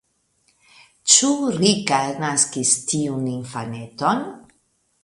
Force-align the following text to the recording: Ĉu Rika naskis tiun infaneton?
Ĉu 1.15 1.29
Rika 1.57 2.01
naskis 2.25 2.73
tiun 2.89 3.31
infaneton? 3.37 4.27